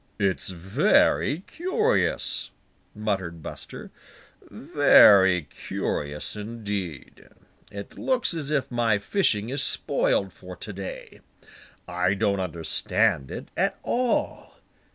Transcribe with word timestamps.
"It's 0.17 0.49
very 0.49 1.41
curious," 1.45 2.49
muttered 2.95 3.43
Buster, 3.43 3.91
"very 4.49 5.43
curious 5.43 6.35
indeed. 6.35 7.29
It 7.71 7.99
looks 7.99 8.33
as 8.33 8.49
if 8.49 8.71
my 8.71 8.97
fishing 8.97 9.49
is 9.49 9.61
spoiled 9.61 10.33
for 10.33 10.55
to 10.55 10.73
day. 10.73 11.19
I 11.87 12.15
don't 12.15 12.39
understand 12.39 13.29
it 13.29 13.49
at 13.55 13.77
all. 13.83 14.57